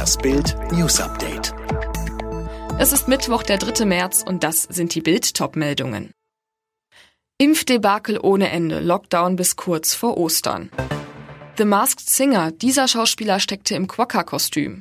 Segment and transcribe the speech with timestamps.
[0.00, 1.52] Das Bild News Update.
[2.78, 3.84] Es ist Mittwoch, der 3.
[3.84, 6.12] März und das sind die Bild-Top-Meldungen.
[7.36, 10.70] Impfdebakel ohne Ende, Lockdown bis kurz vor Ostern.
[11.58, 14.80] The Masked Singer, dieser Schauspieler steckte im Quokka-Kostüm.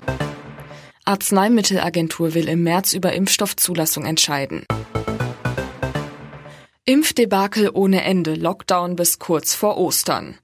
[1.03, 4.63] Arzneimittelagentur will im März über Impfstoffzulassung entscheiden.
[6.85, 10.39] Impfdebakel ohne Ende, Lockdown bis kurz vor Ostern.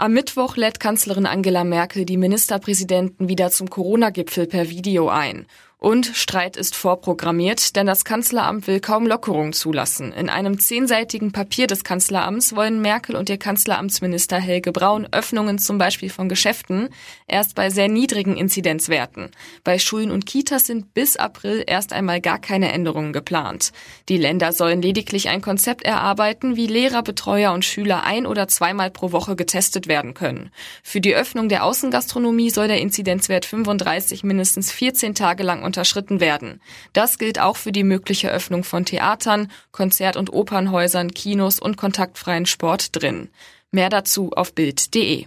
[0.00, 5.44] Am Mittwoch lädt Kanzlerin Angela Merkel die Ministerpräsidenten wieder zum Corona-Gipfel per Video ein.
[5.80, 10.12] Und Streit ist vorprogrammiert, denn das Kanzleramt will kaum Lockerung zulassen.
[10.12, 15.78] In einem zehnseitigen Papier des Kanzleramts wollen Merkel und ihr Kanzleramtsminister Helge Braun Öffnungen zum
[15.78, 16.90] Beispiel von Geschäften
[17.26, 19.30] erst bei sehr niedrigen Inzidenzwerten.
[19.64, 23.72] Bei Schulen und Kitas sind bis April erst einmal gar keine Änderungen geplant.
[24.10, 28.90] Die Länder sollen lediglich ein Konzept erarbeiten, wie Lehrer, Betreuer und Schüler ein- oder zweimal
[28.90, 30.50] pro Woche getestet werden können.
[30.82, 36.60] Für die Öffnung der Außengastronomie soll der Inzidenzwert 35 mindestens 14 Tage lang unterschritten werden.
[36.92, 42.46] Das gilt auch für die mögliche Öffnung von Theatern, Konzert- und Opernhäusern, Kinos und kontaktfreien
[42.46, 43.30] Sport drin.
[43.70, 45.26] Mehr dazu auf Bild.de.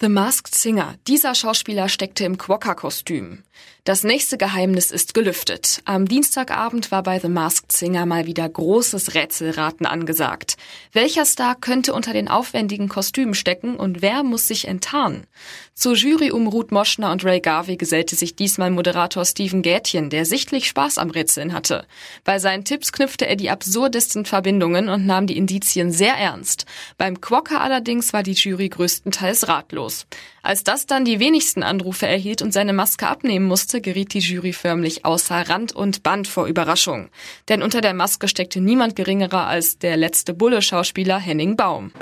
[0.00, 0.96] The Masked Singer.
[1.06, 3.44] Dieser Schauspieler steckte im Quokka-Kostüm.
[3.86, 5.82] Das nächste Geheimnis ist gelüftet.
[5.84, 10.56] Am Dienstagabend war bei The Masked Singer mal wieder großes Rätselraten angesagt.
[10.92, 15.26] Welcher Star könnte unter den aufwendigen Kostümen stecken und wer muss sich enttarnen?
[15.74, 20.24] Zur Jury um Ruth Moschner und Ray Garvey gesellte sich diesmal Moderator Steven Gätchen, der
[20.24, 21.84] sichtlich Spaß am Rätseln hatte.
[22.24, 26.64] Bei seinen Tipps knüpfte er die absurdesten Verbindungen und nahm die Indizien sehr ernst.
[26.96, 30.06] Beim Quokka allerdings war die Jury größtenteils ratlos.
[30.44, 34.52] Als das dann die wenigsten Anrufe erhielt und seine Maske abnehmen musste, geriet die Jury
[34.52, 37.08] förmlich außer Rand und Band vor Überraschung.
[37.48, 41.92] Denn unter der Maske steckte niemand geringerer als der letzte Bulle-Schauspieler Henning Baum.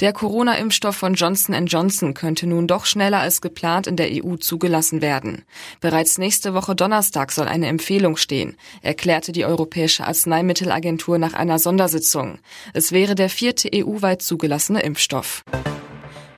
[0.00, 5.00] Der Corona-Impfstoff von Johnson Johnson könnte nun doch schneller als geplant in der EU zugelassen
[5.00, 5.44] werden.
[5.80, 12.40] Bereits nächste Woche Donnerstag soll eine Empfehlung stehen, erklärte die Europäische Arzneimittelagentur nach einer Sondersitzung.
[12.72, 15.44] Es wäre der vierte EU-weit zugelassene Impfstoff.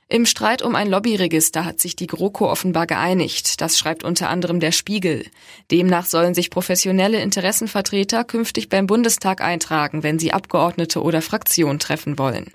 [0.09, 3.59] Im Streit um ein Lobbyregister hat sich die GroKo offenbar geeinigt.
[3.59, 5.25] Das schreibt unter anderem der Spiegel.
[5.69, 12.17] Demnach sollen sich professionelle Interessenvertreter künftig beim Bundestag eintragen, wenn sie Abgeordnete oder Fraktionen treffen
[12.17, 12.49] wollen.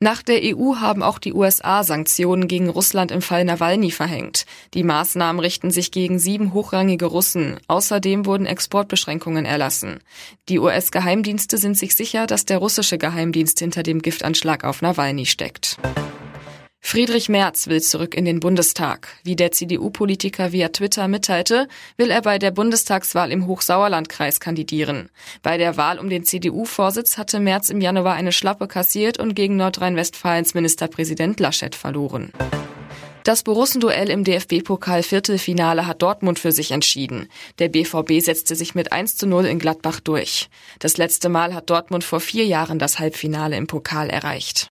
[0.00, 4.44] Nach der EU haben auch die USA Sanktionen gegen Russland im Fall Nawalny verhängt.
[4.74, 7.58] Die Maßnahmen richten sich gegen sieben hochrangige Russen.
[7.68, 10.00] Außerdem wurden Exportbeschränkungen erlassen.
[10.48, 15.78] Die US-Geheimdienste sind sich sicher, dass der russische Geheimdienst hinter dem Giftanschlag auf Nawalny steckt.
[16.90, 19.08] Friedrich Merz will zurück in den Bundestag.
[19.22, 21.68] Wie der CDU-Politiker via Twitter mitteilte,
[21.98, 25.10] will er bei der Bundestagswahl im Hochsauerlandkreis kandidieren.
[25.42, 29.56] Bei der Wahl um den CDU-Vorsitz hatte Merz im Januar eine Schlappe kassiert und gegen
[29.56, 32.32] Nordrhein-Westfalens Ministerpräsident Laschet verloren.
[33.22, 37.28] Das Borussenduell im DFB-Pokal-Viertelfinale hat Dortmund für sich entschieden.
[37.58, 40.48] Der BVB setzte sich mit 1 zu 0 in Gladbach durch.
[40.78, 44.70] Das letzte Mal hat Dortmund vor vier Jahren das Halbfinale im Pokal erreicht.